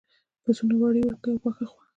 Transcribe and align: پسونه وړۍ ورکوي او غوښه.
پسونه 0.43 0.75
وړۍ 0.77 1.01
ورکوي 1.05 1.31
او 1.33 1.41
غوښه. 1.55 1.65